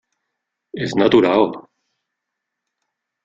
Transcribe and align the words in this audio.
És 0.85 0.95
natural. 1.01 1.45